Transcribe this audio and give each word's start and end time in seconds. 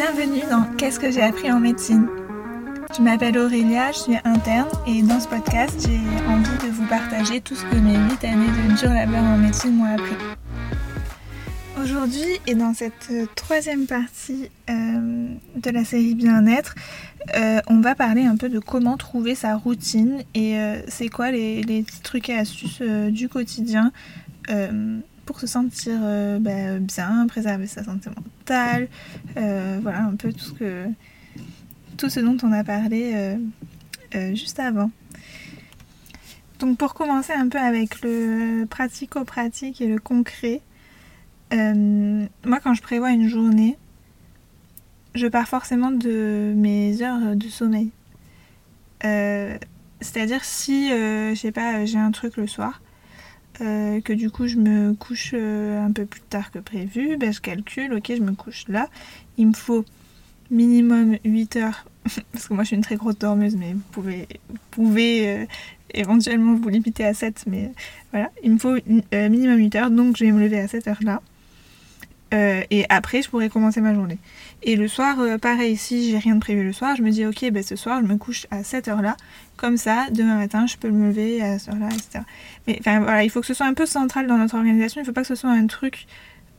Bienvenue 0.00 0.40
dans 0.50 0.64
Qu'est-ce 0.78 0.98
que 0.98 1.10
j'ai 1.10 1.20
appris 1.20 1.52
en 1.52 1.60
médecine? 1.60 2.08
Je 2.96 3.02
m'appelle 3.02 3.36
Aurélia, 3.36 3.92
je 3.92 3.98
suis 3.98 4.16
interne 4.24 4.70
et 4.86 5.02
dans 5.02 5.20
ce 5.20 5.28
podcast, 5.28 5.78
j'ai 5.86 6.00
envie 6.26 6.66
de 6.66 6.72
vous 6.72 6.86
partager 6.86 7.42
tout 7.42 7.54
ce 7.54 7.66
que 7.66 7.76
mes 7.76 7.98
8 8.10 8.24
années 8.24 8.46
de 8.46 8.78
dur 8.78 8.88
labeur 8.88 9.22
en 9.22 9.36
médecine 9.36 9.76
m'ont 9.76 9.92
appris. 9.92 10.16
Aujourd'hui 11.82 12.40
et 12.46 12.54
dans 12.54 12.72
cette 12.72 13.12
troisième 13.34 13.84
partie 13.84 14.48
euh, 14.70 15.34
de 15.56 15.70
la 15.70 15.84
série 15.84 16.14
Bien-être, 16.14 16.76
euh, 17.36 17.60
on 17.66 17.82
va 17.82 17.94
parler 17.94 18.22
un 18.22 18.38
peu 18.38 18.48
de 18.48 18.58
comment 18.58 18.96
trouver 18.96 19.34
sa 19.34 19.54
routine 19.54 20.22
et 20.32 20.56
euh, 20.56 20.80
c'est 20.88 21.10
quoi 21.10 21.30
les, 21.30 21.62
les, 21.62 21.84
trucs 22.02 22.30
et 22.30 22.38
astuces 22.38 22.80
du 22.80 23.28
quotidien 23.28 23.92
pour 25.26 25.40
se 25.40 25.46
sentir 25.46 26.00
bah, 26.40 26.78
bien, 26.78 27.26
préserver 27.28 27.66
sa 27.66 27.84
santé 27.84 28.10
mentale, 28.10 28.88
voilà 29.34 30.04
un 30.04 30.16
peu 30.16 30.32
tout 30.32 30.40
ce, 30.40 30.52
que, 30.52 30.86
tout 31.96 32.08
ce 32.08 32.20
dont 32.20 32.36
on 32.42 32.52
a 32.52 32.64
parlé 32.64 33.36
juste 34.34 34.58
avant. 34.58 34.90
Donc 36.60 36.76
pour 36.76 36.94
commencer 36.94 37.32
un 37.32 37.48
peu 37.48 37.58
avec 37.58 38.02
le 38.02 38.66
pratico-pratique 38.68 39.80
et 39.80 39.86
le 39.86 39.98
concret, 39.98 40.60
euh, 41.52 42.26
moi, 42.44 42.60
quand 42.62 42.74
je 42.74 42.82
prévois 42.82 43.10
une 43.10 43.28
journée, 43.28 43.76
je 45.14 45.26
pars 45.26 45.48
forcément 45.48 45.90
de 45.90 46.52
mes 46.54 47.02
heures 47.02 47.34
de 47.34 47.48
sommeil. 47.48 47.90
Euh, 49.04 49.56
c'est-à-dire 50.00 50.44
si, 50.44 50.92
euh, 50.92 51.34
je 51.34 51.40
sais 51.40 51.52
pas, 51.52 51.84
j'ai 51.84 51.98
un 51.98 52.12
truc 52.12 52.36
le 52.36 52.46
soir, 52.46 52.80
que 53.60 54.12
du 54.12 54.30
coup 54.30 54.46
je 54.46 54.56
me 54.56 54.94
couche 54.94 55.34
un 55.34 55.92
peu 55.92 56.06
plus 56.06 56.22
tard 56.22 56.50
que 56.50 56.58
prévu, 56.58 57.16
ben, 57.16 57.32
je 57.32 57.40
calcule, 57.40 57.92
ok, 57.94 58.12
je 58.16 58.22
me 58.22 58.32
couche 58.32 58.64
là. 58.68 58.88
Il 59.38 59.48
me 59.48 59.52
faut 59.52 59.84
minimum 60.50 61.16
8 61.24 61.56
heures, 61.56 61.86
parce 62.32 62.48
que 62.48 62.54
moi 62.54 62.64
je 62.64 62.68
suis 62.68 62.76
une 62.76 62.82
très 62.82 62.96
grosse 62.96 63.18
dormeuse, 63.18 63.56
mais 63.56 63.74
vous 63.74 63.82
pouvez, 63.92 64.26
pouvez 64.70 65.46
éventuellement 65.92 66.54
vous 66.54 66.68
limiter 66.68 67.04
à 67.04 67.14
7, 67.14 67.44
mais 67.46 67.72
voilà, 68.12 68.30
il 68.42 68.52
me 68.52 68.58
faut 68.58 68.76
minimum 69.12 69.58
8 69.58 69.74
heures, 69.76 69.90
donc 69.90 70.16
je 70.16 70.24
vais 70.24 70.32
me 70.32 70.40
lever 70.40 70.58
à 70.58 70.68
cette 70.68 70.88
heure-là. 70.88 71.22
Euh, 72.32 72.62
et 72.70 72.84
après, 72.88 73.22
je 73.22 73.30
pourrais 73.30 73.48
commencer 73.48 73.80
ma 73.80 73.94
journée. 73.94 74.18
Et 74.62 74.76
le 74.76 74.88
soir, 74.88 75.18
euh, 75.20 75.38
pareil, 75.38 75.76
si 75.76 76.10
j'ai 76.10 76.18
rien 76.18 76.36
de 76.36 76.40
prévu 76.40 76.62
le 76.62 76.72
soir, 76.72 76.94
je 76.96 77.02
me 77.02 77.10
dis, 77.10 77.26
ok, 77.26 77.50
ben, 77.50 77.62
ce 77.62 77.76
soir, 77.76 78.00
je 78.02 78.06
me 78.06 78.16
couche 78.16 78.46
à 78.50 78.62
cette 78.62 78.88
heure-là. 78.88 79.16
Comme 79.56 79.76
ça, 79.76 80.06
demain 80.10 80.36
matin, 80.36 80.66
je 80.66 80.76
peux 80.76 80.90
me 80.90 81.08
lever 81.08 81.42
à 81.42 81.58
cette 81.58 81.74
heure-là, 81.74 81.88
etc. 81.88 82.24
Mais 82.66 82.76
enfin, 82.80 83.00
voilà, 83.00 83.24
il 83.24 83.30
faut 83.30 83.40
que 83.40 83.46
ce 83.46 83.54
soit 83.54 83.66
un 83.66 83.74
peu 83.74 83.86
central 83.86 84.26
dans 84.26 84.38
notre 84.38 84.54
organisation. 84.54 85.00
Il 85.00 85.02
ne 85.02 85.06
faut 85.06 85.12
pas 85.12 85.22
que 85.22 85.28
ce 85.28 85.34
soit 85.34 85.50
un 85.50 85.66
truc 85.66 86.06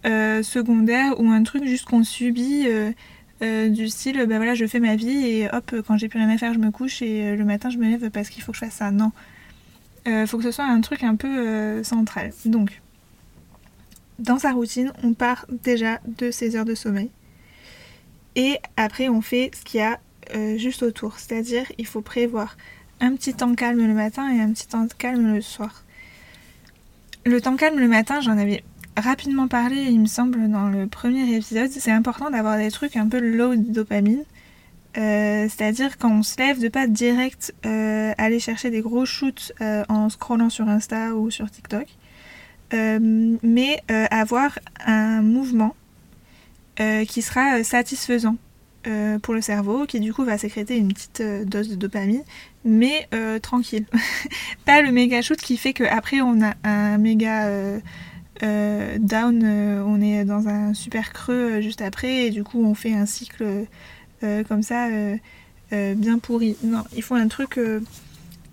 euh, 0.05 0.43
secondaire 0.43 1.19
ou 1.19 1.29
un 1.29 1.43
truc 1.43 1.65
juste 1.65 1.85
qu'on 1.85 2.03
subit 2.03 2.67
du 3.41 3.89
style, 3.89 4.23
ben 4.27 4.37
voilà, 4.37 4.53
je 4.53 4.67
fais 4.67 4.79
ma 4.79 4.95
vie 4.95 5.25
et 5.25 5.49
hop, 5.51 5.73
quand 5.87 5.97
j'ai 5.97 6.07
plus 6.07 6.19
rien 6.19 6.29
à 6.29 6.37
faire, 6.37 6.53
je 6.53 6.59
me 6.59 6.69
couche 6.69 7.01
et 7.01 7.35
le 7.35 7.43
matin, 7.43 7.71
je 7.71 7.79
me 7.79 7.89
lève 7.89 8.11
parce 8.11 8.29
qu'il 8.29 8.43
faut 8.43 8.51
que 8.51 8.59
je 8.59 8.65
fasse 8.65 8.75
ça. 8.75 8.91
Non. 8.91 9.11
Il 10.05 10.27
faut 10.27 10.37
que 10.37 10.43
ce 10.43 10.51
soit 10.51 10.65
un 10.65 10.79
truc 10.81 11.01
un 11.01 11.15
peu 11.15 11.81
central. 11.83 12.33
Donc, 12.45 12.79
dans 14.21 14.39
sa 14.39 14.51
routine, 14.51 14.93
on 15.03 15.13
part 15.13 15.45
déjà 15.49 15.99
de 16.05 16.31
ses 16.31 16.55
heures 16.55 16.65
de 16.65 16.75
sommeil. 16.75 17.09
Et 18.35 18.59
après, 18.77 19.09
on 19.09 19.21
fait 19.21 19.51
ce 19.57 19.63
qu'il 19.63 19.79
y 19.79 19.83
a 19.83 19.99
euh, 20.35 20.57
juste 20.57 20.83
autour. 20.83 21.19
C'est-à-dire, 21.19 21.65
il 21.77 21.85
faut 21.85 22.01
prévoir 22.01 22.55
un 22.99 23.15
petit 23.15 23.33
temps 23.33 23.55
calme 23.55 23.85
le 23.85 23.93
matin 23.93 24.33
et 24.33 24.39
un 24.39 24.51
petit 24.53 24.67
temps 24.67 24.87
calme 24.97 25.33
le 25.33 25.41
soir. 25.41 25.83
Le 27.25 27.41
temps 27.41 27.55
calme 27.55 27.79
le 27.79 27.87
matin, 27.87 28.21
j'en 28.21 28.37
avais 28.37 28.63
rapidement 28.95 29.47
parlé, 29.47 29.83
il 29.89 29.99
me 29.99 30.05
semble, 30.05 30.49
dans 30.49 30.69
le 30.69 30.87
premier 30.87 31.35
épisode. 31.35 31.69
C'est 31.69 31.91
important 31.91 32.29
d'avoir 32.29 32.57
des 32.57 32.71
trucs 32.71 32.95
un 32.95 33.07
peu 33.07 33.19
low 33.19 33.55
dopamine. 33.55 34.23
Euh, 34.97 35.47
c'est-à-dire 35.49 35.97
quand 35.97 36.11
on 36.11 36.23
se 36.23 36.37
lève, 36.37 36.59
de 36.59 36.67
pas 36.67 36.85
direct 36.85 37.53
euh, 37.65 38.13
aller 38.17 38.39
chercher 38.39 38.69
des 38.69 38.81
gros 38.81 39.05
shoots 39.05 39.53
en 39.89 40.09
scrollant 40.09 40.49
sur 40.49 40.67
Insta 40.67 41.15
ou 41.15 41.31
sur 41.31 41.49
TikTok. 41.49 41.87
Euh, 42.73 43.37
mais 43.43 43.81
euh, 43.91 44.05
avoir 44.11 44.57
un 44.85 45.21
mouvement 45.21 45.75
euh, 46.79 47.03
qui 47.05 47.21
sera 47.21 47.63
satisfaisant 47.63 48.37
pour 49.21 49.35
le 49.35 49.41
cerveau, 49.41 49.85
qui 49.85 49.99
du 49.99 50.11
coup 50.11 50.25
va 50.25 50.39
sécréter 50.39 50.75
une 50.75 50.91
petite 50.91 51.21
dose 51.45 51.69
de 51.69 51.75
dopamine, 51.75 52.23
mais 52.65 53.07
tranquille. 53.43 53.85
Pas 54.65 54.81
le 54.81 54.91
méga 54.91 55.21
shoot 55.21 55.39
qui 55.39 55.55
fait 55.57 55.73
qu'après 55.73 56.21
on 56.21 56.41
a 56.41 56.55
un 56.63 56.97
méga 56.97 57.47
down, 58.41 59.45
on 59.85 60.01
est 60.01 60.25
dans 60.25 60.47
un 60.47 60.73
super 60.73 61.13
creux 61.13 61.61
juste 61.61 61.83
après, 61.83 62.25
et 62.25 62.29
du 62.31 62.43
coup 62.43 62.65
on 62.65 62.73
fait 62.73 62.95
un 62.95 63.05
cycle 63.05 63.67
comme 64.47 64.63
ça 64.63 64.87
bien 65.71 66.17
pourri. 66.17 66.57
Non, 66.63 66.83
il 66.95 67.03
faut 67.03 67.13
un 67.13 67.27
truc 67.27 67.59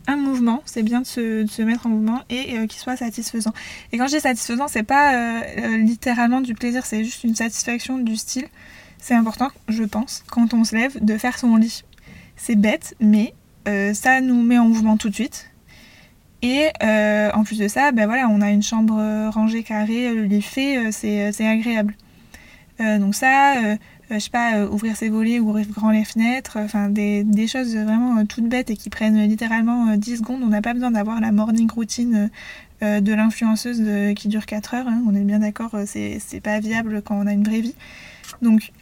un 0.09 0.17
mouvement, 0.17 0.63
c'est 0.65 0.83
bien 0.83 1.03
de 1.03 1.07
se, 1.07 1.63
mettre 1.63 1.87
en 1.87 1.91
mouvement 1.91 2.23
et 2.31 2.59
euh, 2.59 2.67
qu'il 2.67 2.81
soit 2.81 2.97
satisfaisant. 2.97 3.53
Et 3.93 3.99
quand 3.99 4.07
je 4.09 4.17
dis 4.17 4.21
satisfaisant, 4.21 4.67
c'est 4.67 4.83
pas 4.83 5.15
euh, 5.15 5.43
euh, 5.59 5.77
littéralement 5.77 6.41
du 6.41 6.55
plaisir, 6.55 6.87
c'est 6.87 7.05
juste 7.05 7.23
une 7.25 7.37
satisfaction 7.37 7.99
du 7.99 8.17
style. 8.17 8.47
C'est 8.97 9.15
important, 9.15 9.51
je 9.69 9.85
pense, 9.85 10.25
quand 10.31 10.55
on 10.55 10.65
se 10.65 10.75
lève, 10.75 11.05
de 11.05 11.19
faire 11.19 11.39
son 11.39 11.57
lit. 11.57 11.85
C'est 12.37 12.57
bête, 12.57 12.97
mais 13.01 13.35
ça 13.93 14.23
nous 14.23 14.43
met 14.43 14.57
en 14.57 14.65
mouvement 14.65 14.97
tout 14.97 15.11
de 15.11 15.15
suite. 15.15 15.51
Et 16.41 16.69
en 16.83 17.45
plus 17.45 17.59
de 17.59 17.69
ça, 17.69 17.93
ben 17.93 18.07
voilà, 18.07 18.29
on 18.31 18.41
a 18.41 18.51
une 18.51 18.63
chambre 18.63 19.29
rangée 19.29 19.63
carrée, 19.63 20.13
le 20.15 20.25
lit 20.25 20.43
fait, 20.43 20.91
c'est 20.91 21.47
agréable. 21.47 21.95
donc 22.81 23.15
ça, 23.15 23.59
euh, 23.59 23.77
je 24.11 24.19
sais 24.19 24.31
pas, 24.31 24.57
euh, 24.57 24.69
ouvrir 24.69 24.97
ses 24.97 25.11
volets, 25.11 25.39
ouvrir 25.39 25.67
grand 25.67 25.91
les 25.91 26.05
fenêtres, 26.05 26.57
euh, 26.57 26.65
enfin 26.65 26.89
des, 26.89 27.25
choses 27.47 27.75
vraiment 27.77 28.25
toutes 28.27 28.49
bêtes 28.49 28.71
et 28.71 28.77
qui 28.77 28.91
prennent 28.91 29.23
littéralement 29.29 29.97
10 29.97 30.19
secondes. 30.19 30.43
On 30.43 30.49
n'a 30.49 30.63
pas 30.63 30.75
besoin 30.75 30.91
d'avoir 30.91 31.21
la 31.21 31.33
morning 31.33 31.71
routine 31.71 32.31
de 32.83 33.13
l'influenceuse 33.13 33.83
qui 34.15 34.29
dure 34.29 34.47
4 34.47 34.75
heures. 34.75 34.89
Hein. 34.89 35.03
On 35.07 35.15
est 35.15 35.25
bien 35.25 35.39
d'accord, 35.39 35.75
c'est 35.87 36.41
pas 36.43 36.61
viable 36.61 37.03
quand 37.03 37.17
on 37.17 37.27
a 37.27 37.33
une 37.33 37.43
vraie 37.43 37.61
vie. 37.61 37.75
Donc 38.43 38.73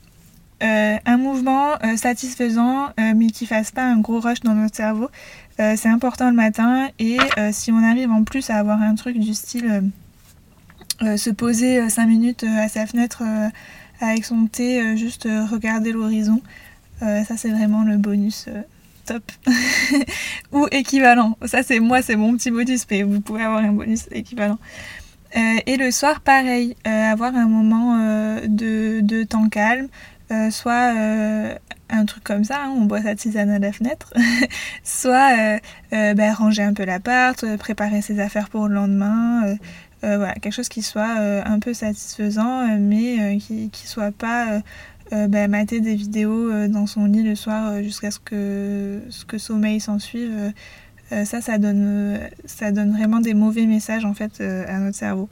un 0.60 1.16
mouvement 1.16 1.74
satisfaisant 1.96 2.88
mais 2.98 3.28
qui 3.28 3.46
fasse 3.46 3.70
pas 3.70 3.84
un 3.84 4.00
gros 4.00 4.20
rush 4.20 4.40
dans 4.40 4.54
notre 4.54 4.74
cerveau, 4.74 5.08
c'est 5.58 5.88
important 5.88 6.28
le 6.28 6.36
matin 6.36 6.88
et 6.98 7.18
si 7.52 7.70
on 7.70 7.82
arrive 7.82 8.10
en 8.10 8.24
plus 8.24 8.50
à 8.50 8.56
avoir 8.56 8.82
un 8.82 8.96
truc 8.96 9.18
du 9.18 9.34
style 9.34 9.90
se 11.00 11.30
poser 11.30 11.88
5 11.88 12.06
minutes 12.06 12.44
à 12.44 12.68
sa 12.68 12.86
fenêtre 12.86 13.22
avec 14.00 14.24
son 14.24 14.46
thé, 14.46 14.80
euh, 14.80 14.96
juste 14.96 15.26
euh, 15.26 15.44
regarder 15.46 15.92
l'horizon. 15.92 16.40
Euh, 17.02 17.24
ça, 17.24 17.36
c'est 17.36 17.50
vraiment 17.50 17.84
le 17.84 17.96
bonus 17.96 18.48
top. 19.04 19.22
Ou 20.52 20.66
équivalent. 20.70 21.36
Ça, 21.44 21.62
c'est 21.62 21.80
moi, 21.80 22.02
c'est 22.02 22.16
mon 22.16 22.36
petit 22.36 22.50
bonus, 22.50 22.86
mais 22.90 23.02
vous 23.02 23.20
pouvez 23.20 23.42
avoir 23.42 23.60
un 23.60 23.72
bonus 23.72 24.06
équivalent. 24.10 24.58
et 25.34 25.76
le 25.76 25.90
soir, 25.90 26.20
pareil, 26.20 26.76
avoir 26.84 27.34
un 27.36 27.46
moment 27.46 27.96
de, 28.46 29.22
temps 29.24 29.48
calme, 29.48 29.88
soit 30.50 30.94
un 31.88 32.04
truc 32.06 32.24
comme 32.24 32.42
ça, 32.42 32.64
hein, 32.64 32.74
on 32.74 32.86
boit 32.86 33.02
sa 33.02 33.14
tisane 33.14 33.50
à 33.50 33.58
la 33.58 33.70
fenêtre, 33.70 34.14
soit 34.82 35.60
ben, 35.90 36.32
ranger 36.32 36.62
un 36.62 36.72
peu 36.72 36.84
l'appart, 36.84 37.56
préparer 37.58 38.00
ses 38.00 38.18
affaires 38.18 38.48
pour 38.48 38.66
le 38.66 38.74
lendemain, 38.74 39.56
voilà, 40.16 40.34
quelque 40.34 40.52
chose 40.52 40.68
qui 40.68 40.82
soit 40.82 41.18
euh, 41.18 41.42
un 41.44 41.58
peu 41.58 41.74
satisfaisant, 41.74 42.60
euh, 42.60 42.76
mais 42.78 43.38
qui 43.38 43.64
ne 43.64 43.88
soit 43.88 44.12
pas 44.12 44.62
bah, 45.10 45.48
mater 45.48 45.80
des 45.80 45.94
vidéos 45.94 46.66
dans 46.68 46.86
son 46.86 47.06
lit 47.06 47.22
le 47.22 47.34
soir 47.34 47.82
jusqu'à 47.82 48.10
ce 48.10 48.18
que, 48.18 49.00
ce 49.08 49.38
sommeil 49.38 49.80
s'en 49.80 49.98
suive. 49.98 50.52
ça, 51.10 51.40
ça 51.40 51.58
donne, 51.58 52.18
ça 52.44 52.72
donne 52.72 52.92
vraiment 52.92 53.20
des 53.20 53.34
mauvais 53.34 53.66
messages 53.66 54.04
en 54.04 54.14
fait 54.14 54.40
à 54.40 54.78
notre 54.80 54.96
cerveau. 54.96 55.28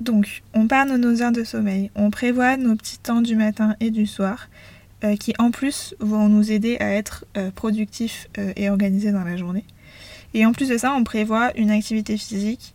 donc, 0.00 0.42
on 0.54 0.66
parle 0.68 0.92
de 0.92 0.96
nos 0.96 1.22
heures 1.22 1.32
de 1.32 1.44
sommeil, 1.44 1.90
on 1.94 2.10
prévoit 2.10 2.56
nos 2.56 2.74
petits 2.76 2.98
temps 2.98 3.20
du 3.20 3.36
matin 3.36 3.76
et 3.80 3.90
du 3.90 4.06
soir, 4.06 4.48
qui 5.20 5.34
en 5.38 5.50
plus 5.50 5.94
vont 6.00 6.30
nous 6.30 6.50
aider 6.50 6.78
à 6.80 6.90
être 6.94 7.26
productifs 7.54 8.26
et 8.56 8.70
organisés 8.70 9.12
dans 9.12 9.24
la 9.24 9.36
journée. 9.36 9.66
Et 10.38 10.46
en 10.46 10.52
plus 10.52 10.68
de 10.68 10.78
ça, 10.78 10.94
on 10.94 11.02
prévoit 11.02 11.50
une 11.56 11.72
activité 11.72 12.16
physique. 12.16 12.72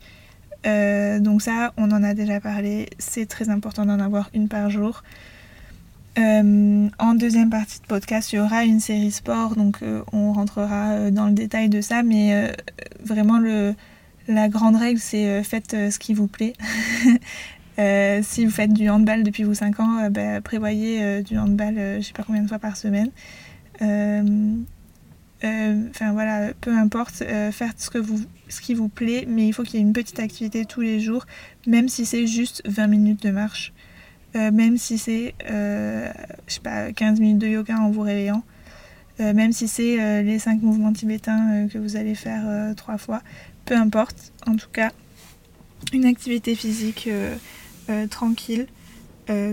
Euh, 0.65 1.19
donc 1.19 1.41
ça, 1.41 1.71
on 1.77 1.91
en 1.91 2.03
a 2.03 2.13
déjà 2.13 2.41
parlé, 2.41 2.89
c'est 2.99 3.25
très 3.25 3.47
important 3.49 3.85
d'en 3.85 4.01
avoir 4.01 4.29
une 4.33 4.49
par 4.49 4.69
jour. 4.69 5.01
Euh, 6.19 6.89
en 6.99 7.13
deuxième 7.13 7.49
partie 7.49 7.79
de 7.79 7.85
podcast, 7.85 8.33
il 8.33 8.35
y 8.35 8.39
aura 8.39 8.65
une 8.65 8.81
série 8.81 9.11
sport, 9.11 9.55
donc 9.55 9.77
euh, 9.81 10.03
on 10.11 10.33
rentrera 10.33 11.09
dans 11.09 11.27
le 11.27 11.31
détail 11.31 11.69
de 11.69 11.79
ça, 11.79 12.03
mais 12.03 12.53
vraiment 13.01 13.39
la 14.27 14.49
grande 14.49 14.75
règle, 14.75 14.99
c'est 14.99 15.41
faites 15.43 15.71
ce 15.71 15.99
qui 15.99 16.13
vous 16.13 16.27
plaît. 16.27 16.51
si 18.23 18.43
vous 18.43 18.51
faites 18.51 18.73
du 18.73 18.89
handball 18.89 19.23
depuis 19.23 19.43
vos 19.43 19.53
5 19.53 19.79
ans, 19.79 20.09
bah, 20.09 20.41
prévoyez 20.41 21.23
du 21.23 21.37
handball 21.37 21.75
je 21.77 22.01
sais 22.01 22.13
pas 22.13 22.23
combien 22.23 22.41
de 22.41 22.49
fois 22.49 22.59
par 22.59 22.75
semaine. 22.75 23.09
Euh, 25.43 25.89
enfin 25.89 26.13
voilà, 26.13 26.53
peu 26.61 26.71
importe, 26.71 27.21
euh, 27.21 27.51
faire 27.51 27.73
ce, 27.75 27.89
que 27.89 27.97
vous, 27.97 28.21
ce 28.47 28.61
qui 28.61 28.73
vous 28.73 28.87
plaît, 28.87 29.25
mais 29.27 29.45
il 29.47 29.53
faut 29.53 29.63
qu'il 29.63 29.75
y 29.75 29.77
ait 29.77 29.85
une 29.85 29.93
petite 29.93 30.19
activité 30.19 30.65
tous 30.65 30.81
les 30.81 31.01
jours, 31.01 31.25
même 31.67 31.89
si 31.89 32.05
c'est 32.05 32.27
juste 32.27 32.61
20 32.65 32.87
minutes 32.87 33.23
de 33.23 33.31
marche. 33.31 33.73
même 34.35 34.77
si 34.77 34.97
c'est, 34.97 35.35
je 35.47 36.11
sais 36.47 36.59
pas, 36.61 36.91
15 36.91 37.19
minutes 37.19 37.39
de 37.39 37.47
yoga 37.47 37.77
en 37.77 37.91
vous 37.91 38.01
réveillant, 38.01 38.43
même 39.19 39.51
si 39.51 39.67
c'est 39.67 40.23
les 40.23 40.39
5 40.39 40.61
mouvements 40.63 40.91
tibétains 40.91 41.67
que 41.67 41.77
vous 41.77 41.97
allez 41.97 42.15
faire 42.15 42.73
trois 42.75 42.97
fois, 42.97 43.21
peu 43.65 43.75
importe, 43.75 44.31
en 44.47 44.55
tout 44.55 44.69
cas, 44.71 44.91
une 45.91 46.05
activité 46.05 46.55
physique 46.55 47.07
tranquille 48.09 48.65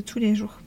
tous 0.07 0.19
les 0.19 0.35
jours. 0.35 0.63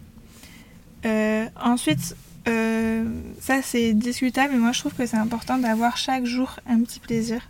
ensuite, 1.59 2.15
ça 2.45 3.62
c'est 3.62 3.94
discutable, 3.94 4.54
mais 4.54 4.60
moi 4.60 4.72
je 4.72 4.80
trouve 4.80 4.94
que 4.94 5.06
c'est 5.06 5.18
important 5.18 5.57
d'avoir 5.57 5.98
chaque 5.98 6.25
jour 6.25 6.60
un 6.68 6.81
petit 6.81 7.00
plaisir. 7.00 7.50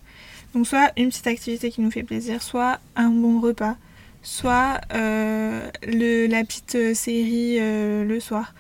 Donc 0.54 0.68
soit 0.68 0.92
une 0.98 1.10
petite 1.10 1.28
activité 1.28 1.72
qui 1.72 1.82
nous 1.82 1.92
fait 1.92 2.04
plaisir, 2.04 2.44
soit 2.44 2.80
un 2.96 3.10
bon 3.10 3.40
repas, 3.40 3.76
soit 4.24 4.80
euh, 4.94 5.70
la 5.84 6.44
petite 6.44 6.76
euh, 6.76 6.94
série 6.94 7.58
euh, 7.60 8.06
le 8.06 8.20
soir. 8.20 8.54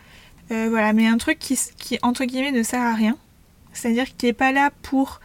voilà, 0.49 0.93
mais 0.93 1.07
un 1.07 1.17
truc 1.17 1.39
qui, 1.39 1.57
qui, 1.77 1.97
entre 2.03 2.25
guillemets 2.25 2.51
ne 2.51 2.61
sert 2.61 2.81
à 2.81 2.93
rien, 2.93 3.17
c'est-à-dire 3.71 4.05
qui 4.15 4.27
n'est 4.27 4.33
pas 4.33 4.51
là 4.51 4.71
pour 4.83 5.19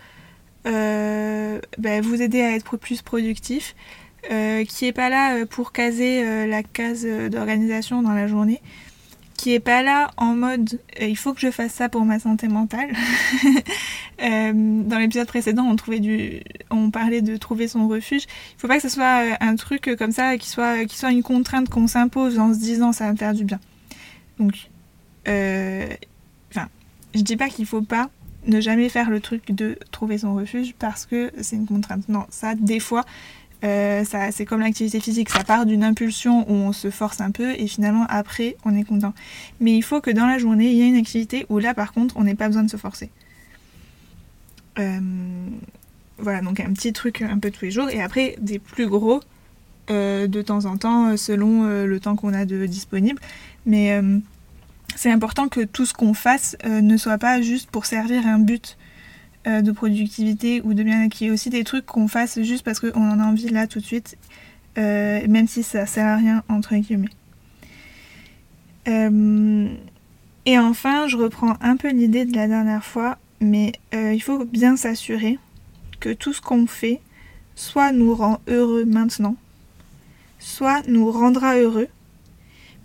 bah, 0.65 2.01
vous 2.03 2.23
aider 2.23 2.41
à 2.41 2.55
être 2.55 2.77
plus 2.77 3.03
productif, 3.03 3.75
qui 4.23 4.85
n'est 4.85 4.93
pas 4.93 5.11
là 5.11 5.45
pour 5.47 5.73
caser 5.73 6.47
la 6.47 6.63
case 6.63 7.05
d'organisation 7.05 8.03
dans 8.03 8.13
la 8.13 8.27
journée, 8.27 8.63
qui 9.39 9.55
est 9.55 9.61
pas 9.61 9.83
là 9.83 10.11
en 10.17 10.35
mode 10.35 10.81
euh, 11.01 11.07
il 11.07 11.17
faut 11.17 11.33
que 11.33 11.41
je 11.41 11.51
fasse 11.51 11.73
ça 11.73 11.89
pour 11.89 12.05
ma 12.05 12.19
santé 12.19 12.49
mentale. 12.49 12.91
euh, 14.23 14.53
dans 14.53 14.99
l'épisode 14.99 15.29
précédent, 15.29 15.63
on 15.65 15.77
trouvait 15.77 16.01
du, 16.01 16.41
on 16.71 16.91
parlait 16.91 17.23
de 17.23 17.37
trouver 17.37 17.69
son 17.69 17.87
refuge. 17.87 18.25
Il 18.25 18.61
faut 18.61 18.69
pas 18.69 18.77
que 18.77 18.83
ce 18.83 18.89
soit 18.89 19.25
euh, 19.25 19.35
un 19.41 19.55
truc 19.55 19.95
comme 19.97 20.11
ça 20.11 20.37
qui 20.37 20.51
soit, 20.51 20.85
qui 20.87 20.99
soit 20.99 21.13
une 21.13 21.23
contrainte 21.23 21.71
qu'on 21.71 21.87
s'impose 21.87 22.39
en 22.39 22.53
se 22.53 22.59
disant 22.59 22.93
ça 22.93 23.07
va 23.07 23.13
me 23.13 23.17
faire 23.17 23.33
du 23.33 23.45
bien. 23.45 23.61
Donc, 24.41 24.69
euh, 25.29 25.87
je 27.15 27.21
dis 27.21 27.37
pas 27.37 27.49
qu'il 27.49 27.65
faut 27.65 27.83
pas 27.83 28.11
ne 28.47 28.61
jamais 28.61 28.89
faire 28.89 29.09
le 29.09 29.21
truc 29.21 29.53
de 29.53 29.79
trouver 29.93 30.19
son 30.19 30.35
refuge 30.35 30.75
parce 30.79 31.07
que 31.07 31.31
c'est 31.41 31.57
une 31.57 31.67
contrainte. 31.67 32.09
Non, 32.09 32.27
ça, 32.31 32.55
des 32.57 32.81
fois, 32.81 33.05
euh, 33.65 34.05
c'est 34.31 34.45
comme 34.45 34.61
l'activité 34.61 35.01
physique, 35.01 35.31
ça 35.31 35.43
part 35.43 35.67
d'une 35.67 35.83
impulsion 35.83 36.49
où 36.49 36.55
on 36.55 36.73
se 36.73 36.91
force 36.91 37.21
un 37.21 37.33
peu 37.33 37.55
et 37.59 37.67
finalement 37.67 38.07
après 38.09 38.57
on 38.65 38.77
est 38.77 38.85
content. 38.85 39.15
Mais 39.61 39.77
il 39.77 39.83
faut 39.83 40.01
que 40.01 40.11
dans 40.11 40.27
la 40.27 40.39
journée 40.39 40.71
il 40.71 40.77
y 40.77 40.83
ait 40.83 40.89
une 40.89 40.97
activité 40.97 41.45
où 41.49 41.59
là 41.59 41.75
par 41.75 41.93
contre 41.93 42.17
on 42.17 42.23
n'ait 42.23 42.37
pas 42.37 42.47
besoin 42.47 42.63
de 42.63 42.71
se 42.71 42.77
forcer. 42.77 43.11
Euh, 44.79 45.01
voilà, 46.19 46.41
donc 46.41 46.61
un 46.61 46.73
petit 46.73 46.93
truc 46.93 47.21
un 47.23 47.39
peu 47.39 47.51
tous 47.51 47.65
les 47.65 47.71
jours 47.73 47.91
et 47.91 48.01
après 48.01 48.37
des 48.41 48.61
plus 48.61 48.87
gros 48.87 49.21
euh, 49.91 50.29
de 50.29 50.41
temps 50.41 50.65
en 50.65 50.77
temps 50.77 51.17
selon 51.17 51.65
le 51.65 52.01
temps 52.01 52.15
qu'on 52.15 52.35
a 52.35 52.45
de 52.45 52.65
disponible. 52.67 53.21
Mais 53.67 54.01
c'est 54.95 55.11
important 55.11 55.49
que 55.49 55.65
tout 55.65 55.85
ce 55.85 55.95
qu'on 55.95 56.15
fasse 56.15 56.57
ne 56.65 56.97
soit 56.97 57.19
pas 57.19 57.43
juste 57.43 57.71
pour 57.71 57.87
servir 57.87 58.25
un 58.25 58.39
but 58.39 58.77
euh, 59.49 59.63
de 59.63 59.73
productivité 59.73 60.61
ou 60.63 60.75
de 60.75 60.83
bien 60.83 61.09
qu'il 61.09 61.27
y 61.27 61.31
ait 61.31 61.33
aussi 61.33 61.49
des 61.49 61.65
trucs 61.65 61.87
qu'on 61.87 62.07
fasse 62.07 62.43
juste 62.43 62.65
parce 62.65 62.81
qu'on 62.81 63.11
en 63.11 63.19
a 63.19 63.25
envie 63.25 63.49
là 63.49 63.67
tout 63.67 63.81
de 63.81 63.85
suite, 63.85 64.19
euh, 64.77 65.27
même 65.27 65.49
si 65.49 65.63
ça 65.63 65.87
sert 65.87 66.07
à 66.07 66.17
rien 66.17 66.43
entre 66.51 66.75
guillemets. 66.75 67.09
Euh, 68.89 69.69
et 70.45 70.59
enfin, 70.59 71.07
je 71.07 71.17
reprends 71.17 71.55
un 71.63 71.77
peu 71.77 71.91
l'idée 71.91 72.27
de 72.27 72.37
la 72.37 72.47
dernière 72.47 72.85
fois, 72.85 73.17
mais 73.41 73.73
il 73.93 74.21
faut 74.21 74.45
bien 74.45 74.77
s'assurer 74.77 75.39
que 76.01 76.13
tout 76.13 76.35
ce 76.35 76.43
qu'on 76.43 76.67
fait 76.67 77.01
soit 77.55 77.93
nous 77.93 78.15
rend 78.15 78.41
heureux 78.49 78.85
maintenant, 78.85 79.37
soit 80.39 80.83
nous 80.89 81.11
rendra 81.11 81.57
heureux, 81.57 81.89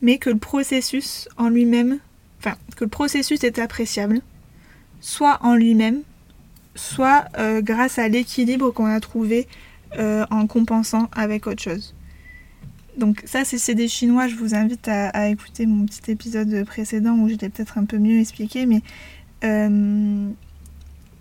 mais 0.01 0.17
que 0.17 0.29
le 0.29 0.37
processus 0.37 1.27
en 1.37 1.49
lui-même, 1.49 1.99
enfin, 2.39 2.55
que 2.77 2.85
le 2.85 2.89
processus 2.89 3.43
est 3.43 3.59
appréciable, 3.59 4.21
soit 5.01 5.39
en 5.41 5.55
lui-même, 5.55 6.03
soit 6.75 7.25
euh, 7.37 7.61
grâce 7.61 7.99
à 7.99 8.07
l'équilibre 8.07 8.71
qu'on 8.71 8.85
a 8.85 8.99
trouvé 8.99 9.47
euh, 9.97 10.25
en 10.31 10.47
compensant 10.47 11.09
avec 11.13 11.47
autre 11.47 11.61
chose. 11.61 11.95
Donc 12.97 13.21
ça 13.25 13.43
c'est 13.43 13.73
des 13.73 13.87
chinois, 13.87 14.27
je 14.27 14.35
vous 14.35 14.53
invite 14.53 14.87
à, 14.87 15.27
écouter 15.27 15.65
mon 15.65 15.85
petit 15.85 16.11
épisode 16.11 16.63
précédent 16.63 17.15
où 17.15 17.27
je 17.27 17.35
l'ai 17.35 17.49
peut-être 17.49 17.79
un 17.79 17.85
peu 17.85 17.97
mieux 17.97 18.19
expliqué, 18.19 18.67
mais 18.67 18.81
euh, 19.43 20.29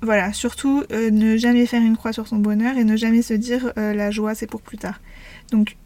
voilà, 0.02 0.34
surtout 0.34 0.84
ne 0.90 1.38
jamais 1.38 1.64
faire 1.64 1.80
une 1.80 1.96
croix 1.96 2.12
sur 2.12 2.28
son 2.28 2.36
bonheur 2.36 2.76
et 2.76 2.84
ne 2.84 2.94
jamais 2.96 3.22
se 3.22 3.32
dire 3.32 3.72
la 3.76 4.10
joie 4.10 4.34
c'est 4.34 4.46
pour 4.46 4.60
plus 4.60 4.76
tard. 4.76 5.00
Donc 5.50 5.76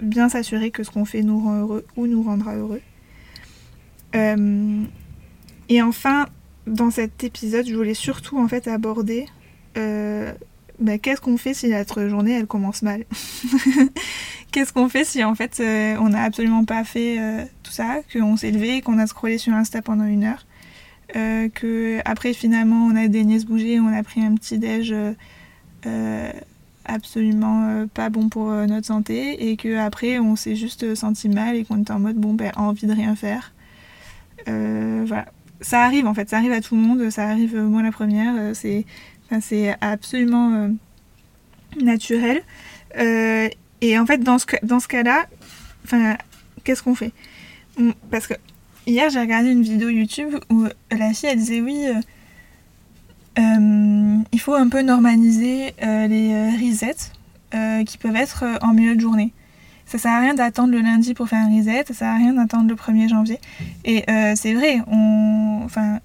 bien 0.00 0.30
s'assurer 0.30 0.70
que 0.70 0.82
ce 0.82 0.90
qu'on 0.90 1.04
fait 1.04 1.22
nous 1.22 1.38
rend 1.38 1.60
heureux 1.60 1.84
ou 1.96 2.06
nous 2.06 2.22
rendra 2.22 2.56
heureux. 2.56 2.80
et 4.14 5.82
enfin, 5.82 6.28
dans 6.68 6.90
cet 6.90 7.24
épisode, 7.24 7.66
je 7.66 7.74
voulais 7.74 7.94
surtout 7.94 8.38
en 8.38 8.48
fait 8.48 8.68
aborder 8.68 9.26
euh, 9.76 10.32
bah, 10.78 10.98
qu'est-ce 10.98 11.20
qu'on 11.20 11.36
fait 11.36 11.54
si 11.54 11.68
notre 11.68 12.06
journée 12.08 12.32
elle 12.32 12.46
commence 12.46 12.82
mal? 12.82 13.04
Qu'est-ce 14.52 14.72
qu'on 14.72 14.88
fait 14.88 15.04
si 15.04 15.22
en 15.24 15.34
fait 15.34 15.60
euh, 15.60 15.96
on 16.00 16.10
n'a 16.10 16.22
absolument 16.22 16.64
pas 16.64 16.84
fait 16.84 17.18
euh, 17.18 17.44
tout 17.62 17.72
ça, 17.72 18.00
qu'on 18.12 18.36
s'est 18.36 18.50
levé, 18.50 18.80
qu'on 18.80 18.98
a 18.98 19.06
scrollé 19.06 19.38
sur 19.38 19.52
Insta 19.52 19.82
pendant 19.82 20.04
une 20.04 20.24
heure, 20.24 20.46
que 21.12 22.00
après 22.04 22.32
finalement 22.32 22.86
on 22.86 22.96
a 22.96 23.08
daigné 23.08 23.38
se 23.38 23.46
bouger, 23.46 23.80
on 23.80 23.88
a 23.88 24.02
pris 24.02 24.22
un 24.22 24.34
petit 24.34 24.58
déj 24.58 24.94
absolument 26.84 27.86
pas 27.92 28.08
bon 28.08 28.30
pour 28.30 28.50
notre 28.50 28.86
santé 28.86 29.50
et 29.50 29.56
que 29.56 29.76
après 29.76 30.18
on 30.18 30.36
s'est 30.36 30.56
juste 30.56 30.94
senti 30.94 31.28
mal 31.28 31.56
et 31.56 31.64
qu'on 31.64 31.82
était 31.82 31.92
en 31.92 31.98
mode 31.98 32.16
bon 32.16 32.32
ben 32.32 32.52
envie 32.56 32.86
de 32.86 32.92
rien 32.92 33.14
faire. 33.16 33.52
voilà 34.46 35.26
ça 35.60 35.82
arrive 35.82 36.06
en 36.06 36.14
fait, 36.14 36.28
ça 36.28 36.36
arrive 36.36 36.52
à 36.52 36.60
tout 36.60 36.74
le 36.76 36.82
monde, 36.82 37.10
ça 37.10 37.28
arrive 37.28 37.56
euh, 37.56 37.62
moi 37.62 37.82
la 37.82 37.92
première, 37.92 38.34
euh, 38.36 38.54
c'est 38.54 38.84
c'est 39.40 39.76
absolument 39.80 40.54
euh, 40.54 40.68
naturel. 41.82 42.42
et 43.80 43.98
en 43.98 44.06
fait, 44.06 44.18
dans 44.18 44.38
ce, 44.38 44.46
dans 44.62 44.80
ce 44.80 44.88
cas-là, 44.88 45.26
qu'est-ce 46.64 46.82
qu'on 46.82 46.94
fait? 46.94 47.12
Parce 48.10 48.26
que 48.26 48.32
hier, 48.86 49.10
j'ai 49.10 49.20
regardé 49.20 49.50
une 49.50 49.62
vidéo 49.62 49.90
YouTube 49.90 50.34
où 50.48 50.64
la 50.90 51.12
fille, 51.12 51.28
elle 51.28 51.38
disait 51.38 51.60
oui, 51.60 51.84
il 53.36 54.40
faut 54.40 54.54
un 54.54 54.70
peu 54.70 54.80
normaliser 54.80 55.74
les 55.82 56.56
resets 56.58 57.12
qui 57.84 57.98
peuvent 57.98 58.16
être 58.16 58.44
en 58.62 58.72
milieu 58.72 58.96
de 58.96 59.00
journée. 59.00 59.34
Ça 59.88 59.96
sert 59.96 60.12
à 60.12 60.20
rien 60.20 60.34
d'attendre 60.34 60.72
le 60.72 60.80
lundi 60.80 61.14
pour 61.14 61.30
faire 61.30 61.38
un 61.38 61.56
reset, 61.56 61.84
ça 61.88 61.94
sert 61.94 62.08
à 62.08 62.16
rien 62.16 62.34
d'attendre 62.34 62.68
le 62.68 62.74
1er 62.74 63.08
janvier. 63.08 63.40
Et 63.86 64.04
euh, 64.10 64.34
c'est 64.36 64.52
vrai, 64.52 64.82
on, 64.86 65.62
enfin, 65.64 66.00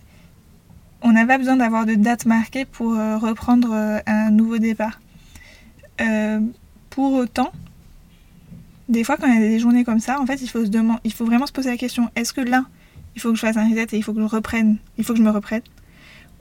on 1.01 1.11
n'a 1.11 1.25
pas 1.25 1.37
besoin 1.37 1.57
d'avoir 1.57 1.85
de 1.85 1.95
date 1.95 2.25
marquée 2.25 2.63
pour 2.63 2.93
euh, 2.93 3.17
reprendre 3.17 3.73
euh, 3.73 3.99
un 4.05 4.31
nouveau 4.31 4.57
départ. 4.57 5.01
pour 6.89 7.11
autant, 7.11 7.51
des 8.87 9.03
fois 9.03 9.17
quand 9.17 9.27
il 9.27 9.33
y 9.33 9.45
a 9.45 9.49
des 9.49 9.59
journées 9.59 9.83
comme 9.83 9.99
ça, 9.99 10.21
en 10.21 10.25
fait, 10.25 10.41
il 10.41 10.47
faut, 10.47 10.63
se 10.63 10.69
demander, 10.69 11.01
il 11.03 11.11
faut 11.11 11.25
vraiment 11.25 11.45
se 11.45 11.51
poser 11.51 11.69
la 11.69 11.77
question, 11.77 12.09
est-ce 12.15 12.31
que 12.31 12.39
là, 12.39 12.63
il 13.15 13.21
faut 13.21 13.31
que 13.31 13.35
je 13.35 13.41
fasse 13.41 13.57
un 13.57 13.67
reset 13.67 13.87
et 13.91 13.97
il 13.97 14.03
faut 14.03 14.13
que 14.13 14.21
je 14.21 14.25
reprenne, 14.25 14.77
il 14.97 15.03
faut 15.03 15.11
que 15.11 15.19
je 15.19 15.25
me 15.25 15.31
reprenne? 15.31 15.61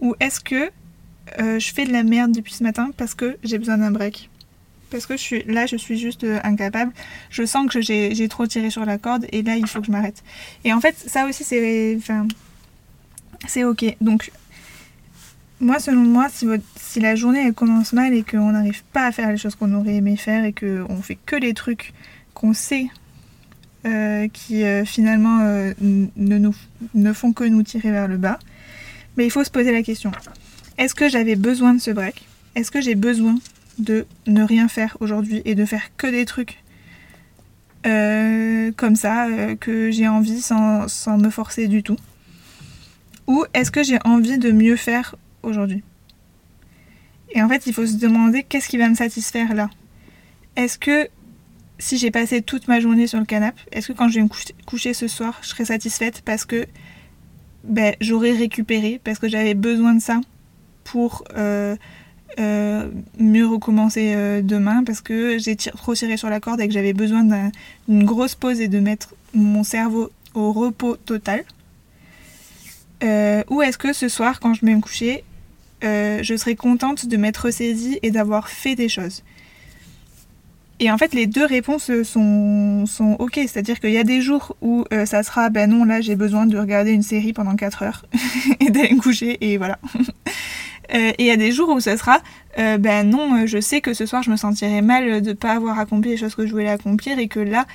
Ou 0.00 0.14
est-ce 0.20 0.38
que 0.38 0.70
je 1.38 1.72
fais 1.72 1.86
de 1.86 1.92
la 1.92 2.04
merde 2.04 2.30
depuis 2.30 2.54
ce 2.54 2.62
matin 2.62 2.90
parce 2.96 3.16
que 3.16 3.36
j'ai 3.42 3.58
besoin 3.58 3.78
d'un 3.78 3.90
break? 3.90 4.30
Parce 4.92 5.06
que 5.06 5.50
là, 5.50 5.66
je 5.66 5.76
suis 5.76 5.98
juste 5.98 6.24
euh, 6.24 6.38
incapable. 6.44 6.92
Je 7.30 7.44
sens 7.44 7.68
que 7.68 7.80
j'ai 7.80 8.28
trop 8.28 8.46
tiré 8.46 8.70
sur 8.70 8.84
la 8.84 8.98
corde 8.98 9.26
et 9.32 9.42
là, 9.42 9.56
il 9.56 9.66
faut 9.66 9.80
que 9.80 9.86
je 9.86 9.90
m'arrête. 9.90 10.22
Et 10.64 10.72
en 10.72 10.80
fait, 10.80 10.94
ça 10.96 11.26
aussi, 11.26 11.42
c'est 11.44 11.98
ok. 13.64 13.96
Donc, 14.00 14.30
moi, 15.60 15.80
selon 15.80 16.02
moi, 16.02 16.28
si, 16.30 16.46
si, 16.76 17.00
la 17.00 17.16
journée 17.16 17.44
elle 17.46 17.54
commence 17.54 17.92
mal 17.92 18.14
et 18.14 18.22
qu'on 18.22 18.52
n'arrive 18.52 18.82
pas 18.92 19.06
à 19.06 19.12
faire 19.12 19.30
les 19.30 19.36
choses 19.36 19.54
qu'on 19.54 19.72
aurait 19.74 19.94
aimé 19.94 20.16
faire 20.16 20.44
et 20.44 20.52
qu'on 20.52 21.02
fait 21.02 21.18
que 21.26 21.36
les 21.36 21.54
trucs 21.54 21.92
qu'on 22.34 22.52
sait 22.52 22.86
euh, 23.84 24.28
qui 24.28 24.62
euh, 24.62 24.84
finalement 24.84 25.38
ne, 25.80 26.04
nous, 26.16 26.54
ne 26.94 27.12
font 27.12 27.32
que 27.32 27.44
nous 27.44 27.62
tirer 27.62 27.90
vers 27.90 28.08
le 28.08 28.16
bas, 28.16 28.38
mais 29.16 29.24
il 29.24 29.30
faut 29.30 29.44
se 29.44 29.50
poser 29.50 29.72
la 29.72 29.82
question 29.82 30.12
est-ce 30.78 30.94
que 30.94 31.08
j'avais 31.08 31.36
besoin 31.36 31.74
de 31.74 31.80
ce 31.80 31.90
break? 31.90 32.24
Est-ce 32.54 32.70
que 32.70 32.80
j'ai 32.80 32.94
besoin 32.94 33.36
de 33.78 34.06
ne 34.26 34.42
rien 34.42 34.68
faire 34.68 34.96
aujourd'hui 35.00 35.42
et 35.44 35.54
de 35.54 35.64
faire 35.64 35.96
que 35.96 36.06
des 36.06 36.24
trucs 36.24 36.62
euh, 37.84 38.70
comme 38.76 38.94
ça 38.94 39.26
euh, 39.26 39.56
que 39.56 39.90
j'ai 39.90 40.06
envie 40.06 40.40
sans, 40.40 40.86
me 41.18 41.30
forcer 41.30 41.66
du 41.68 41.82
tout. 41.82 41.96
Ou 43.26 43.44
est-ce 43.54 43.70
que 43.70 43.82
j'ai 43.82 43.98
envie 44.04 44.38
de 44.38 44.52
mieux 44.52 44.76
faire 44.76 45.16
aujourd'hui? 45.42 45.82
Et 47.30 47.42
en 47.42 47.48
fait, 47.48 47.66
il 47.66 47.72
faut 47.72 47.86
se 47.86 47.96
demander 47.96 48.42
qu'est-ce 48.42 48.68
qui 48.68 48.78
va 48.78 48.88
me 48.88 48.94
satisfaire 48.94 49.54
là? 49.54 49.70
Est-ce 50.54 50.78
que 50.78 51.08
si 51.78 51.98
j'ai 51.98 52.10
passé 52.10 52.42
toute 52.42 52.68
ma 52.68 52.78
journée 52.78 53.06
sur 53.06 53.18
le 53.18 53.24
canapé, 53.24 53.60
est-ce 53.72 53.88
que 53.88 53.92
quand 53.94 54.08
je 54.08 54.16
vais 54.16 54.22
me 54.22 54.64
coucher, 54.66 54.94
ce 54.94 55.08
soir, 55.08 55.38
je 55.42 55.48
serai 55.48 55.64
satisfaite 55.64 56.22
parce 56.24 56.44
que 56.44 56.66
ben, 57.64 57.96
j'aurais 58.00 58.32
récupéré, 58.32 59.00
parce 59.02 59.18
que 59.18 59.28
j'avais 59.28 59.54
besoin 59.54 59.94
de 59.94 60.02
ça 60.02 60.20
pour... 60.84 61.24
Euh, 61.36 61.74
mieux 62.38 63.46
recommencer 63.46 64.42
demain 64.42 64.84
parce 64.84 65.00
que 65.00 65.38
j'ai 65.38 65.56
trop 65.56 65.94
tiré 65.94 66.16
sur 66.16 66.30
la 66.30 66.40
corde 66.40 66.60
et 66.60 66.68
que 66.68 66.74
j'avais 66.74 66.92
besoin 66.92 67.24
d'une 67.88 68.04
grosse 68.04 68.34
pause 68.34 68.60
et 68.60 68.68
de 68.68 68.80
mettre 68.80 69.14
mon 69.34 69.64
cerveau 69.64 70.10
au 70.34 70.52
repos 70.52 70.96
total 70.96 71.44
Ou 73.02 73.62
est-ce 73.62 73.78
que 73.78 73.92
ce 73.92 74.08
soir, 74.08 74.40
quand 74.40 74.54
je 74.54 74.64
vais 74.64 74.74
me 74.74 74.80
coucher, 74.80 75.24
je 75.82 76.34
serai 76.36 76.56
contente 76.56 77.06
de 77.06 77.16
m'être 77.16 77.46
ressaisie 77.46 77.98
et 78.02 78.10
d'avoir 78.10 78.48
fait 78.48 78.74
des 78.74 78.88
choses? 78.88 79.22
Et 80.82 80.90
en 80.90 80.98
fait, 80.98 81.14
les 81.14 81.28
deux 81.28 81.46
réponses 81.46 81.92
sont, 82.02 82.86
sont 82.86 83.14
ok. 83.20 83.34
C'est-à-dire 83.34 83.78
qu'il 83.78 83.92
y 83.92 83.98
a 83.98 84.02
des 84.02 84.20
jours 84.20 84.56
où 84.60 84.84
euh, 84.92 85.06
ça 85.06 85.22
sera, 85.22 85.48
ben 85.48 85.70
non, 85.70 85.84
là 85.84 86.00
j'ai 86.00 86.16
besoin 86.16 86.44
de 86.46 86.58
regarder 86.58 86.90
une 86.90 87.04
série 87.04 87.32
pendant 87.32 87.54
4 87.54 87.84
heures 87.84 88.04
et 88.60 88.68
d'aller 88.68 88.92
me 88.94 89.00
coucher, 89.00 89.38
et 89.40 89.58
voilà. 89.58 89.78
Euh, 90.94 91.10
et 91.10 91.14
il 91.18 91.26
y 91.26 91.30
a 91.30 91.36
des 91.36 91.52
jours 91.52 91.70
où 91.70 91.80
ça 91.80 91.96
sera, 91.96 92.20
euh, 92.58 92.78
ben 92.78 93.08
non, 93.08 93.46
je 93.46 93.60
sais 93.60 93.80
que 93.80 93.94
ce 93.94 94.06
soir 94.06 94.22
je 94.22 94.30
me 94.30 94.36
sentirais 94.36 94.82
mal 94.82 95.22
de 95.22 95.30
ne 95.30 95.34
pas 95.34 95.52
avoir 95.52 95.78
accompli 95.78 96.10
les 96.10 96.16
choses 96.16 96.34
que 96.34 96.46
je 96.46 96.52
voulais 96.52 96.68
accomplir, 96.68 97.18
et 97.18 97.28
que 97.28 97.40
là, 97.40 97.66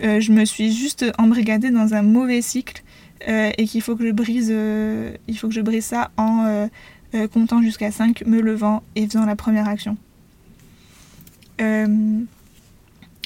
je 0.00 0.32
me 0.32 0.44
suis 0.44 0.72
juste 0.72 1.04
embrigadée 1.18 1.70
dans 1.70 1.94
un 1.94 2.02
mauvais 2.02 2.42
cycle, 2.42 2.82
et 3.26 3.64
qu'il 3.66 3.80
faut 3.80 3.96
que 3.96 4.06
je 4.06 4.12
brise, 4.12 4.52
il 5.28 5.38
faut 5.38 5.48
que 5.48 5.54
je 5.54 5.60
brise 5.60 5.84
ça 5.84 6.10
en 6.16 6.68
comptant 7.32 7.62
jusqu'à 7.62 7.92
5, 7.92 8.24
me 8.26 8.40
levant 8.40 8.82
et 8.96 9.06
faisant 9.06 9.24
la 9.24 9.36
première 9.36 9.68
action. 9.68 9.96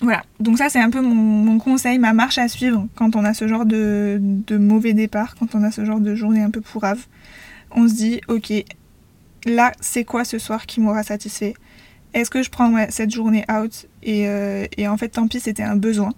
Voilà, 0.01 0.23
donc 0.39 0.59
ça 0.59 0.69
c'est 0.69 0.79
un 0.79 0.91
peu 0.91 1.01
mon, 1.01 1.59
conseil, 1.59 1.99
ma 1.99 2.13
marche 2.13 2.39
à 2.39 2.47
suivre 2.47 2.87
quand 2.95 3.17
on 3.17 3.25
a 3.25 3.35
ce 3.35 3.49
genre 3.49 3.67
de, 3.67 4.21
mauvais 4.51 4.93
départ, 4.93 5.35
quand 5.37 5.55
on 5.55 5.65
a 5.65 5.73
ce 5.73 5.85
genre 5.85 6.01
de 6.01 6.15
journée 6.15 6.41
un 6.41 6.51
peu 6.51 6.61
pourrave. 6.61 7.07
On 7.73 7.89
se 7.89 7.95
dit, 7.95 8.21
ok, 8.29 8.53
là 9.45 9.73
c'est 9.81 10.05
quoi 10.05 10.25
ce 10.25 10.39
soir 10.39 10.67
qui 10.67 10.81
m'aura 10.81 11.03
satisfait? 11.03 11.55
Est-ce 12.15 12.31
que 12.31 12.43
je 12.43 12.51
prends 12.51 12.73
cette 12.91 13.11
journée 13.11 13.45
out 13.51 13.87
euh, 14.07 14.67
et, 14.77 14.89
en 14.89 14.97
fait 14.97 15.11
tant 15.11 15.29
pis 15.29 15.41
c'était 15.41 15.63
un 15.63 15.77
besoin? 15.77 16.13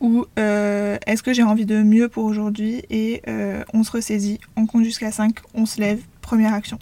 Ou 0.00 0.26
euh, 0.38 0.98
est-ce 1.06 1.22
que 1.22 1.32
j'ai 1.32 1.42
envie 1.42 1.64
de 1.64 1.82
mieux 1.82 2.08
pour 2.08 2.24
aujourd'hui 2.24 2.82
et 2.90 3.22
euh, 3.28 3.64
on 3.72 3.84
se 3.84 3.92
ressaisit, 3.92 4.40
on 4.56 4.66
compte 4.66 4.84
jusqu'à 4.84 5.10
5, 5.10 5.36
on 5.54 5.64
se 5.64 5.80
lève, 5.80 6.00
première 6.20 6.52
action. 6.52 6.78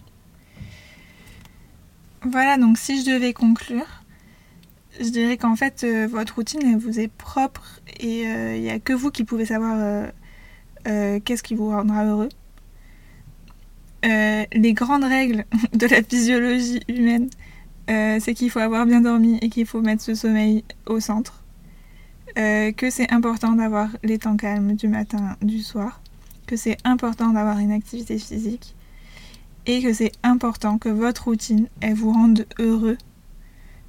Voilà, 2.22 2.56
donc 2.56 2.78
si 2.78 3.00
je 3.00 3.10
devais 3.10 3.32
conclure, 3.32 4.02
je 5.00 5.08
dirais 5.08 5.36
qu'en 5.36 5.56
fait, 5.56 5.84
votre 6.08 6.36
routine, 6.36 6.76
vous 6.78 7.00
est 7.00 7.08
propre 7.08 7.80
et 8.00 8.22
il 8.22 8.60
n'y 8.60 8.70
a 8.70 8.78
que 8.78 8.92
vous 8.92 9.10
qui 9.10 9.24
pouvez 9.24 9.46
savoir 9.46 10.08
qu'est-ce 10.84 11.42
qui 11.42 11.54
vous 11.54 11.70
rendra 11.70 12.04
heureux. 12.04 12.28
Les 14.02 14.72
grandes 14.72 15.04
règles 15.04 15.44
de 15.72 15.86
la 15.86 16.02
physiologie 16.02 16.80
humaine, 16.88 17.28
c'est 17.88 18.34
qu'il 18.34 18.50
faut 18.50 18.60
avoir 18.60 18.86
bien 18.86 19.00
dormi 19.00 19.38
et 19.42 19.48
qu'il 19.48 19.66
faut 19.66 19.80
mettre 19.80 20.02
ce 20.02 20.14
sommeil 20.14 20.64
au 20.86 21.00
centre. 21.00 21.42
que 22.36 22.90
c'est 22.90 23.12
important 23.12 23.52
d'avoir 23.52 23.88
les 24.02 24.18
temps 24.18 24.36
calmes 24.36 24.74
du 24.74 24.88
matin, 24.88 25.36
du 25.42 25.60
soir. 25.60 26.00
Que 26.46 26.56
c'est 26.56 26.76
important 26.84 27.30
d'avoir 27.30 27.58
une 27.58 27.72
activité 27.72 28.18
physique. 28.18 28.74
Et 29.66 29.82
que 29.82 29.92
c'est 29.92 30.12
important 30.22 30.78
que 30.78 30.88
votre 30.88 31.24
routine, 31.24 31.68
elle 31.80 31.94
vous 31.94 32.12
rende 32.12 32.46
heureux 32.58 32.96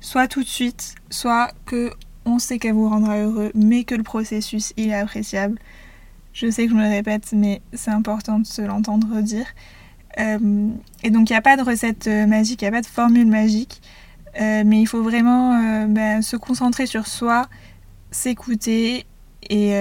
soit 0.03 0.27
tout 0.27 0.43
de 0.43 0.47
suite, 0.47 0.95
soit 1.09 1.51
que 1.65 1.91
on 2.25 2.37
sait 2.37 2.59
qu'elle 2.59 2.73
vous 2.73 2.87
rendra 2.87 3.17
heureux, 3.17 3.51
mais 3.55 3.83
que 3.85 3.95
le 3.95 4.03
processus 4.03 4.73
il 4.77 4.89
est 4.89 4.93
appréciable. 4.93 5.57
Je 6.33 6.49
sais 6.51 6.65
que 6.65 6.71
je 6.71 6.75
me 6.75 6.87
répète, 6.87 7.33
mais 7.33 7.61
c'est 7.73 7.91
important 7.91 8.39
de 8.39 8.45
se 8.45 8.61
l'entendre 8.61 9.21
dire. 9.21 9.45
Euh, 10.19 10.69
et 11.03 11.09
donc 11.09 11.29
il 11.29 11.33
n'y 11.33 11.37
a 11.37 11.41
pas 11.41 11.57
de 11.57 11.63
recette 11.63 12.07
euh, 12.07 12.27
magique, 12.27 12.61
il 12.61 12.65
n'y 12.65 12.69
a 12.69 12.71
pas 12.71 12.81
de 12.81 12.87
formule 12.87 13.27
magique, 13.27 13.81
euh, 14.39 14.63
mais 14.65 14.81
il 14.81 14.85
faut 14.85 15.01
vraiment 15.01 15.87
ben, 15.87 16.21
se 16.21 16.35
concentrer 16.35 16.85
sur 16.85 17.07
soi, 17.07 17.47
s'écouter 18.11 19.05
et, 19.49 19.73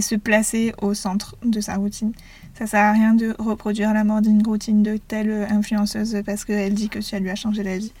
se 0.00 0.14
placer 0.14 0.72
au 0.80 0.94
centre 0.94 1.36
de 1.44 1.60
sa 1.60 1.76
routine. 1.76 2.12
Ça 2.54 2.66
sert 2.66 2.80
à 2.80 2.92
rien 2.92 3.14
de 3.14 3.34
reproduire 3.38 3.92
la 3.92 4.04
morning 4.04 4.44
routine 4.44 4.82
de 4.82 4.96
telle 4.96 5.46
influenceuse 5.50 6.22
parce 6.24 6.44
qu'elle 6.44 6.74
dit 6.74 6.88
que 6.88 7.00
ça 7.00 7.18
lui 7.18 7.30
a 7.30 7.34
changé 7.34 7.62
la 7.62 7.78
vie. 7.78 7.92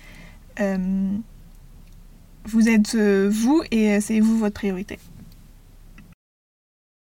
Vous 2.44 2.68
êtes 2.68 2.96
vous 2.96 3.62
et 3.70 4.00
c'est 4.00 4.20
vous 4.20 4.38
votre 4.38 4.54
priorité. 4.54 4.98